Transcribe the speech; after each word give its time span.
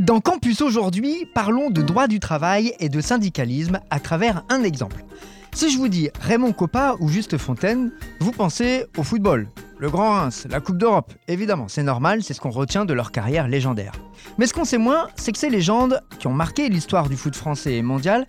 Dans 0.00 0.20
Campus 0.20 0.62
aujourd'hui, 0.62 1.26
parlons 1.34 1.68
de 1.68 1.82
droit 1.82 2.08
du 2.08 2.18
travail 2.18 2.72
et 2.80 2.88
de 2.88 3.02
syndicalisme 3.02 3.78
à 3.90 4.00
travers 4.00 4.42
un 4.48 4.62
exemple. 4.62 5.04
Si 5.52 5.70
je 5.70 5.76
vous 5.76 5.88
dis 5.88 6.08
Raymond 6.18 6.52
Coppa 6.52 6.96
ou 6.98 7.10
Juste 7.10 7.36
Fontaine, 7.36 7.92
vous 8.18 8.32
pensez 8.32 8.86
au 8.96 9.02
football. 9.02 9.48
Le 9.78 9.90
Grand 9.90 10.12
Reims, 10.12 10.46
la 10.48 10.60
Coupe 10.60 10.78
d'Europe, 10.78 11.12
évidemment, 11.28 11.68
c'est 11.68 11.82
normal, 11.82 12.22
c'est 12.22 12.32
ce 12.32 12.40
qu'on 12.40 12.50
retient 12.50 12.86
de 12.86 12.94
leur 12.94 13.12
carrière 13.12 13.48
légendaire. 13.48 13.92
Mais 14.38 14.46
ce 14.46 14.54
qu'on 14.54 14.64
sait 14.64 14.78
moins, 14.78 15.08
c'est 15.14 15.32
que 15.32 15.38
ces 15.38 15.50
légendes, 15.50 16.00
qui 16.18 16.26
ont 16.26 16.32
marqué 16.32 16.70
l'histoire 16.70 17.10
du 17.10 17.16
foot 17.16 17.36
français 17.36 17.74
et 17.74 17.82
mondial, 17.82 18.24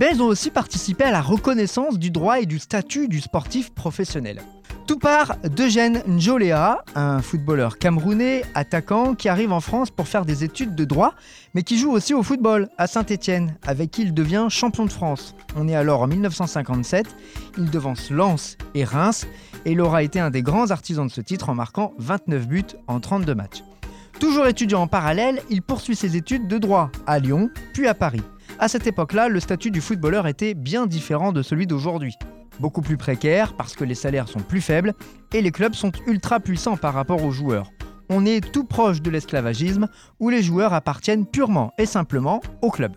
eh 0.00 0.04
elles 0.04 0.22
ont 0.22 0.26
aussi 0.26 0.50
participé 0.50 1.04
à 1.04 1.10
la 1.10 1.20
reconnaissance 1.20 1.98
du 1.98 2.10
droit 2.10 2.40
et 2.40 2.46
du 2.46 2.58
statut 2.58 3.06
du 3.06 3.20
sportif 3.20 3.70
professionnel. 3.74 4.40
Tout 4.86 4.98
part 4.98 5.36
d'Eugène 5.44 6.02
Njolea, 6.08 6.82
un 6.96 7.22
footballeur 7.22 7.78
camerounais, 7.78 8.42
attaquant, 8.54 9.14
qui 9.14 9.28
arrive 9.28 9.52
en 9.52 9.60
France 9.60 9.90
pour 9.90 10.08
faire 10.08 10.24
des 10.24 10.42
études 10.42 10.74
de 10.74 10.84
droit, 10.84 11.14
mais 11.54 11.62
qui 11.62 11.78
joue 11.78 11.92
aussi 11.92 12.14
au 12.14 12.22
football 12.24 12.68
à 12.78 12.88
Saint-Étienne, 12.88 13.54
avec 13.64 13.92
qui 13.92 14.02
il 14.02 14.12
devient 14.12 14.46
champion 14.50 14.84
de 14.84 14.90
France. 14.90 15.36
On 15.56 15.68
est 15.68 15.76
alors 15.76 16.02
en 16.02 16.08
1957, 16.08 17.06
il 17.58 17.70
devance 17.70 18.10
Lens 18.10 18.58
et 18.74 18.82
Reims, 18.82 19.26
et 19.64 19.72
il 19.72 19.80
aura 19.80 20.02
été 20.02 20.18
un 20.18 20.30
des 20.30 20.42
grands 20.42 20.72
artisans 20.72 21.06
de 21.06 21.12
ce 21.12 21.20
titre 21.20 21.48
en 21.48 21.54
marquant 21.54 21.94
29 21.98 22.48
buts 22.48 22.64
en 22.88 22.98
32 22.98 23.34
matchs. 23.36 23.62
Toujours 24.18 24.46
étudiant 24.46 24.82
en 24.82 24.88
parallèle, 24.88 25.40
il 25.48 25.62
poursuit 25.62 25.96
ses 25.96 26.16
études 26.16 26.48
de 26.48 26.58
droit 26.58 26.90
à 27.06 27.20
Lyon, 27.20 27.50
puis 27.72 27.86
à 27.86 27.94
Paris. 27.94 28.22
À 28.58 28.68
cette 28.68 28.86
époque-là, 28.86 29.28
le 29.28 29.40
statut 29.40 29.70
du 29.70 29.80
footballeur 29.80 30.26
était 30.26 30.54
bien 30.54 30.86
différent 30.86 31.32
de 31.32 31.42
celui 31.42 31.66
d'aujourd'hui 31.66 32.16
beaucoup 32.60 32.82
plus 32.82 32.96
précaire 32.96 33.54
parce 33.54 33.74
que 33.74 33.84
les 33.84 33.94
salaires 33.94 34.28
sont 34.28 34.40
plus 34.40 34.60
faibles 34.60 34.94
et 35.32 35.42
les 35.42 35.50
clubs 35.50 35.74
sont 35.74 35.92
ultra 36.06 36.40
puissants 36.40 36.76
par 36.76 36.94
rapport 36.94 37.24
aux 37.24 37.30
joueurs. 37.30 37.70
On 38.08 38.26
est 38.26 38.52
tout 38.52 38.64
proche 38.64 39.00
de 39.00 39.10
l'esclavagisme 39.10 39.88
où 40.20 40.28
les 40.28 40.42
joueurs 40.42 40.74
appartiennent 40.74 41.26
purement 41.26 41.72
et 41.78 41.86
simplement 41.86 42.40
au 42.60 42.70
club. 42.70 42.92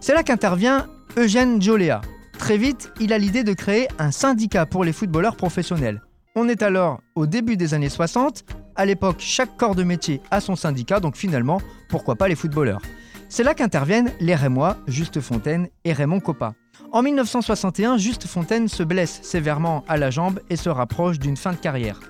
C'est 0.00 0.14
là 0.14 0.22
qu'intervient 0.22 0.86
Eugène 1.16 1.60
Jolea. 1.60 2.00
Très 2.38 2.56
vite, 2.56 2.92
il 3.00 3.12
a 3.12 3.18
l'idée 3.18 3.44
de 3.44 3.52
créer 3.52 3.88
un 3.98 4.10
syndicat 4.10 4.66
pour 4.66 4.84
les 4.84 4.92
footballeurs 4.92 5.36
professionnels. 5.36 6.02
On 6.34 6.48
est 6.48 6.62
alors 6.62 7.00
au 7.14 7.26
début 7.26 7.56
des 7.56 7.74
années 7.74 7.88
60. 7.88 8.44
À 8.74 8.86
l'époque, 8.86 9.16
chaque 9.18 9.56
corps 9.56 9.74
de 9.74 9.84
métier 9.84 10.20
a 10.30 10.40
son 10.40 10.56
syndicat, 10.56 10.98
donc 10.98 11.16
finalement, 11.16 11.60
pourquoi 11.90 12.16
pas 12.16 12.28
les 12.28 12.34
footballeurs? 12.34 12.80
C'est 13.28 13.44
là 13.44 13.54
qu'interviennent 13.54 14.12
les 14.20 14.34
Rémois, 14.34 14.76
Juste 14.86 15.20
Fontaine 15.20 15.68
et 15.84 15.92
Raymond 15.92 16.20
Coppa. 16.20 16.54
En 16.90 17.02
1961, 17.02 17.96
Juste 17.96 18.26
Fontaine 18.26 18.68
se 18.68 18.82
blesse 18.82 19.20
sévèrement 19.22 19.84
à 19.88 19.96
la 19.96 20.10
jambe 20.10 20.40
et 20.50 20.56
se 20.56 20.68
rapproche 20.68 21.18
d'une 21.18 21.36
fin 21.36 21.52
de 21.52 21.56
carrière. 21.56 22.00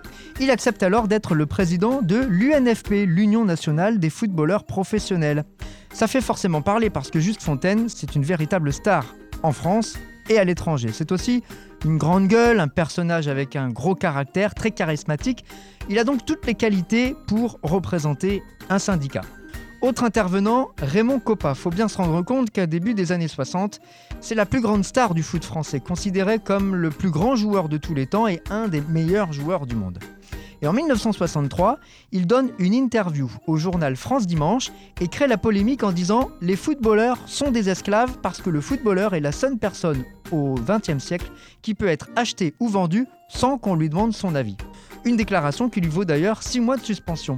Il 0.41 0.51
accepte 0.51 0.83
alors 0.83 1.09
d'être 1.09 1.34
le 1.34 1.47
président 1.47 2.03
de 2.03 2.17
l'UNFP, 2.17 3.06
l'Union 3.06 3.45
nationale 3.45 3.98
des 3.98 4.11
footballeurs 4.11 4.65
professionnels. 4.65 5.45
Ça 5.93 6.06
fait 6.06 6.20
forcément 6.20 6.62
parler 6.62 6.91
parce 6.91 7.11
que 7.11 7.20
Juste 7.20 7.43
Fontaine, 7.43 7.89
c'est 7.89 8.17
une 8.17 8.25
véritable 8.25 8.73
star 8.73 9.15
en 9.43 9.53
France 9.53 9.98
et 10.28 10.39
à 10.39 10.45
l'étranger. 10.45 10.91
C'est 10.93 11.12
aussi 11.12 11.43
une 11.84 11.98
grande 11.98 12.28
gueule, 12.28 12.61
un 12.61 12.69
personnage 12.69 13.28
avec 13.28 13.56
un 13.56 13.69
gros 13.69 13.95
caractère, 13.95 14.55
très 14.55 14.70
charismatique. 14.70 15.45
Il 15.89 15.98
a 15.98 16.05
donc 16.05 16.25
toutes 16.25 16.47
les 16.47 16.55
qualités 16.55 17.15
pour 17.27 17.59
représenter 17.62 18.43
un 18.70 18.78
syndicat. 18.78 19.23
Autre 19.83 20.05
intervenant, 20.05 20.70
Raymond 20.78 21.19
Coppa. 21.19 21.55
Faut 21.55 21.70
bien 21.70 21.88
se 21.88 21.97
rendre 21.97 22.22
compte 22.22 22.50
qu'à 22.50 22.69
début 22.69 22.94
des 22.94 23.11
années 23.11 23.27
60, 23.27 23.80
c'est 24.20 24.36
la 24.36 24.47
plus 24.47 24.61
grande 24.61 24.84
star 24.84 25.12
du 25.12 25.25
foot 25.25 25.44
français, 25.44 25.80
considéré 25.80 26.38
comme 26.38 26.77
le 26.77 26.91
plus 26.91 27.11
grand 27.11 27.34
joueur 27.34 27.69
de 27.69 27.78
tous 27.78 27.92
les 27.92 28.06
temps 28.06 28.28
et 28.28 28.41
un 28.48 28.69
des 28.69 28.80
meilleurs 28.80 29.33
joueurs 29.33 29.66
du 29.66 29.75
monde. 29.75 29.98
Et 30.62 30.69
en 30.69 30.72
1963, 30.72 31.80
il 32.12 32.28
donne 32.28 32.53
une 32.60 32.75
interview 32.75 33.28
au 33.48 33.56
journal 33.56 33.97
France 33.97 34.28
Dimanche 34.28 34.71
et 35.00 35.09
crée 35.09 35.26
la 35.26 35.37
polémique 35.37 35.82
en 35.82 35.91
disant 35.91 36.31
Les 36.41 36.54
footballeurs 36.54 37.19
sont 37.26 37.50
des 37.50 37.69
esclaves 37.69 38.19
parce 38.22 38.41
que 38.41 38.50
le 38.50 38.60
footballeur 38.60 39.15
est 39.15 39.21
la 39.21 39.32
seule 39.32 39.59
personne 39.59 40.04
au 40.31 40.54
XXe 40.54 41.03
siècle 41.03 41.32
qui 41.60 41.75
peut 41.75 41.88
être 41.88 42.09
acheté 42.15 42.54
ou 42.60 42.69
vendu 42.69 43.09
sans 43.28 43.59
qu'on 43.59 43.75
lui 43.75 43.88
demande 43.88 44.12
son 44.12 44.37
avis. 44.37 44.56
Une 45.04 45.16
déclaration 45.16 45.69
qui 45.69 45.81
lui 45.81 45.91
vaut 45.91 46.04
d'ailleurs 46.04 46.44
6 46.44 46.60
mois 46.60 46.76
de 46.76 46.84
suspension. 46.84 47.37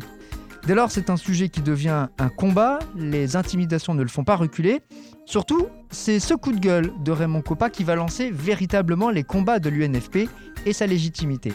Dès 0.66 0.74
lors, 0.74 0.90
c'est 0.90 1.10
un 1.10 1.18
sujet 1.18 1.50
qui 1.50 1.60
devient 1.60 2.06
un 2.18 2.28
combat, 2.30 2.78
les 2.96 3.36
intimidations 3.36 3.92
ne 3.92 4.02
le 4.02 4.08
font 4.08 4.24
pas 4.24 4.34
reculer. 4.34 4.80
Surtout, 5.26 5.66
c'est 5.90 6.18
ce 6.20 6.32
coup 6.32 6.52
de 6.52 6.58
gueule 6.58 6.90
de 7.04 7.12
Raymond 7.12 7.42
Coppa 7.42 7.68
qui 7.68 7.84
va 7.84 7.96
lancer 7.96 8.30
véritablement 8.30 9.10
les 9.10 9.24
combats 9.24 9.58
de 9.58 9.68
l'UNFP 9.68 10.26
et 10.64 10.72
sa 10.72 10.86
légitimité. 10.86 11.52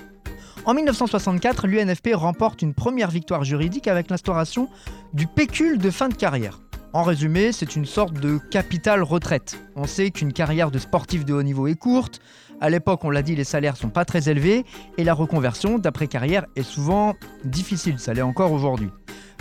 En 0.65 0.75
1964, 0.75 1.65
l'UNFP 1.65 2.09
remporte 2.13 2.61
une 2.61 2.75
première 2.75 3.09
victoire 3.09 3.43
juridique 3.43 3.87
avec 3.87 4.11
l'instauration 4.11 4.69
du 5.13 5.25
pécule 5.25 5.79
de 5.79 5.89
fin 5.89 6.09
de 6.09 6.13
carrière. 6.13 6.61
En 6.93 7.01
résumé, 7.01 7.51
c'est 7.51 7.75
une 7.75 7.85
sorte 7.85 8.13
de 8.13 8.37
capital 8.51 9.01
retraite. 9.01 9.59
On 9.75 9.85
sait 9.85 10.11
qu'une 10.11 10.33
carrière 10.33 10.69
de 10.69 10.77
sportif 10.77 11.25
de 11.25 11.33
haut 11.33 11.43
niveau 11.43 11.65
est 11.65 11.75
courte, 11.75 12.19
à 12.61 12.69
l'époque, 12.69 13.05
on 13.05 13.09
l'a 13.09 13.21
dit, 13.21 13.35
les 13.35 13.45
salaires 13.45 13.77
sont 13.77 13.89
pas 13.89 14.03
très 14.03 14.29
élevés 14.29 14.65
et 14.97 15.03
la 15.03 15.13
reconversion 15.13 15.79
d'après-carrière 15.79 16.45
est 16.57 16.63
souvent 16.63 17.15
difficile, 17.45 17.99
ça 17.99 18.13
l'est 18.13 18.21
encore 18.21 18.51
aujourd'hui. 18.51 18.89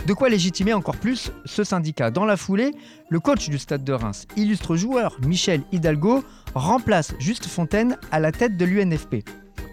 De 0.05 0.13
quoi 0.13 0.29
légitimer 0.29 0.73
encore 0.73 0.95
plus 0.95 1.31
ce 1.45 1.63
syndicat. 1.63 2.09
Dans 2.09 2.25
la 2.25 2.37
foulée, 2.37 2.71
le 3.09 3.19
coach 3.19 3.49
du 3.49 3.59
stade 3.59 3.83
de 3.83 3.93
Reims, 3.93 4.25
illustre 4.37 4.75
joueur 4.75 5.17
Michel 5.25 5.61
Hidalgo, 5.71 6.23
remplace 6.55 7.13
Juste 7.19 7.45
Fontaine 7.45 7.97
à 8.11 8.19
la 8.19 8.31
tête 8.31 8.57
de 8.57 8.65
l'UNFP. 8.65 9.23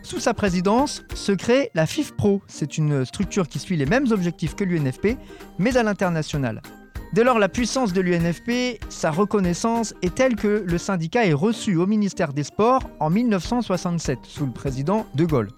Sous 0.03 0.20
sa 0.20 0.34
présidence 0.34 1.03
se 1.15 1.32
crée 1.32 1.70
la 1.75 1.86
FIFPro. 1.86 2.42
C'est 2.47 2.78
une 2.78 3.04
structure 3.04 3.48
qui 3.48 3.59
suit 3.59 3.76
les 3.76 3.86
mêmes 3.86 4.12
objectifs 4.12 4.54
que 4.54 4.65
l'UNFP, 4.65 5.16
mais 5.59 5.76
à 5.76 5.82
l'international. 5.82 6.60
Dès 7.12 7.25
lors, 7.25 7.38
la 7.38 7.48
puissance 7.48 7.92
de 7.92 8.00
l'UNFP, 8.00 8.78
sa 8.88 9.10
reconnaissance 9.10 9.94
est 10.03 10.15
telle 10.15 10.36
que 10.36 10.65
le 10.66 10.78
syndicat 10.78 11.25
est 11.25 11.32
reçu 11.32 11.76
au 11.76 11.86
ministère 11.86 12.32
des 12.32 12.42
Sports 12.42 12.82
en 13.00 13.10
1967 13.10 14.19
sous 14.25 14.44
le 14.44 14.53
président 14.53 15.06
De 15.15 15.25
Gaulle. 15.25 15.48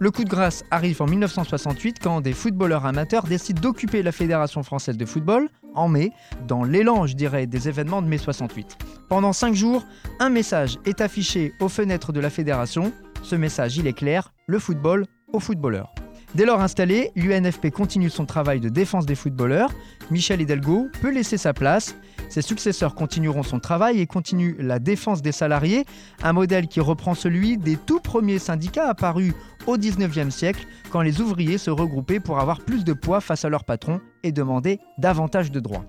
Le 0.00 0.12
coup 0.12 0.22
de 0.22 0.28
grâce 0.28 0.62
arrive 0.70 1.02
en 1.02 1.06
1968 1.06 1.98
quand 2.00 2.20
des 2.20 2.32
footballeurs 2.32 2.86
amateurs 2.86 3.24
décident 3.24 3.60
d'occuper 3.60 4.04
la 4.04 4.12
Fédération 4.12 4.62
française 4.62 4.96
de 4.96 5.04
football 5.04 5.48
en 5.74 5.88
mai, 5.88 6.12
dans 6.46 6.62
l'élan, 6.62 7.06
je 7.08 7.16
dirais, 7.16 7.48
des 7.48 7.68
événements 7.68 8.00
de 8.00 8.06
mai 8.06 8.18
68. 8.18 8.78
Pendant 9.08 9.32
cinq 9.32 9.54
jours, 9.54 9.84
un 10.20 10.30
message 10.30 10.78
est 10.86 11.00
affiché 11.00 11.52
aux 11.58 11.68
fenêtres 11.68 12.12
de 12.12 12.20
la 12.20 12.30
fédération. 12.30 12.92
Ce 13.24 13.34
message, 13.34 13.76
il 13.76 13.88
est 13.88 13.92
clair, 13.92 14.32
le 14.46 14.60
football 14.60 15.04
aux 15.32 15.40
footballeurs. 15.40 15.92
Dès 16.36 16.44
lors 16.44 16.60
installé, 16.60 17.10
l'UNFP 17.16 17.70
continue 17.70 18.10
son 18.10 18.24
travail 18.24 18.60
de 18.60 18.68
défense 18.68 19.04
des 19.04 19.16
footballeurs. 19.16 19.72
Michel 20.12 20.40
Hidalgo 20.40 20.88
peut 21.00 21.10
laisser 21.10 21.38
sa 21.38 21.52
place. 21.52 21.96
Ses 22.28 22.42
successeurs 22.42 22.94
continueront 22.94 23.42
son 23.42 23.58
travail 23.58 24.00
et 24.00 24.06
continuent 24.06 24.56
la 24.58 24.78
défense 24.78 25.22
des 25.22 25.32
salariés, 25.32 25.84
un 26.22 26.32
modèle 26.32 26.68
qui 26.68 26.80
reprend 26.80 27.14
celui 27.14 27.56
des 27.56 27.76
tout 27.76 28.00
premiers 28.00 28.38
syndicats 28.38 28.88
apparus 28.88 29.32
au 29.66 29.76
19e 29.76 30.30
siècle, 30.30 30.66
quand 30.90 31.02
les 31.02 31.20
ouvriers 31.20 31.58
se 31.58 31.70
regroupaient 31.70 32.20
pour 32.20 32.38
avoir 32.38 32.60
plus 32.60 32.84
de 32.84 32.92
poids 32.92 33.20
face 33.20 33.44
à 33.44 33.48
leur 33.48 33.64
patron 33.64 34.00
et 34.22 34.32
demander 34.32 34.78
davantage 34.98 35.50
de 35.50 35.60
droits. 35.60 35.84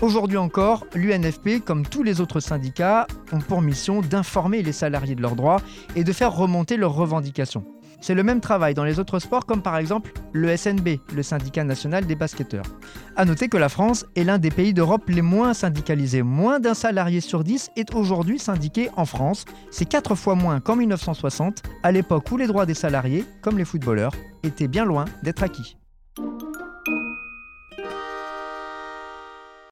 Aujourd'hui 0.00 0.36
encore, 0.36 0.84
l'UNFP, 0.94 1.64
comme 1.64 1.86
tous 1.86 2.02
les 2.02 2.20
autres 2.20 2.40
syndicats, 2.40 3.06
ont 3.30 3.38
pour 3.38 3.62
mission 3.62 4.00
d'informer 4.00 4.62
les 4.62 4.72
salariés 4.72 5.14
de 5.14 5.22
leurs 5.22 5.36
droits 5.36 5.60
et 5.94 6.02
de 6.02 6.12
faire 6.12 6.34
remonter 6.34 6.76
leurs 6.76 6.94
revendications. 6.94 7.64
C'est 8.02 8.14
le 8.14 8.24
même 8.24 8.40
travail 8.40 8.74
dans 8.74 8.82
les 8.82 8.98
autres 8.98 9.20
sports 9.20 9.46
comme 9.46 9.62
par 9.62 9.76
exemple 9.76 10.12
le 10.32 10.56
SNB, 10.56 10.98
le 11.14 11.22
syndicat 11.22 11.62
national 11.62 12.04
des 12.04 12.16
basketteurs. 12.16 12.64
A 13.14 13.24
noter 13.24 13.48
que 13.48 13.56
la 13.56 13.68
France 13.68 14.04
est 14.16 14.24
l'un 14.24 14.38
des 14.38 14.50
pays 14.50 14.74
d'Europe 14.74 15.08
les 15.08 15.22
moins 15.22 15.54
syndicalisés. 15.54 16.22
Moins 16.22 16.58
d'un 16.58 16.74
salarié 16.74 17.20
sur 17.20 17.44
10 17.44 17.70
est 17.76 17.94
aujourd'hui 17.94 18.40
syndiqué 18.40 18.90
en 18.96 19.04
France. 19.04 19.44
C'est 19.70 19.84
4 19.84 20.16
fois 20.16 20.34
moins 20.34 20.58
qu'en 20.58 20.74
1960, 20.74 21.62
à 21.84 21.92
l'époque 21.92 22.30
où 22.32 22.36
les 22.36 22.48
droits 22.48 22.66
des 22.66 22.74
salariés, 22.74 23.24
comme 23.40 23.56
les 23.56 23.64
footballeurs, 23.64 24.12
étaient 24.42 24.68
bien 24.68 24.84
loin 24.84 25.04
d'être 25.22 25.44
acquis. 25.44 25.76